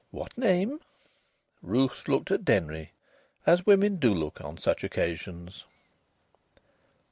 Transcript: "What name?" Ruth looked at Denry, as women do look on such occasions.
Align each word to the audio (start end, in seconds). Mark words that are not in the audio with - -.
"What 0.09 0.35
name?" 0.35 0.79
Ruth 1.61 2.07
looked 2.07 2.31
at 2.31 2.43
Denry, 2.43 2.91
as 3.45 3.67
women 3.67 3.97
do 3.97 4.11
look 4.15 4.41
on 4.43 4.57
such 4.57 4.83
occasions. 4.83 5.63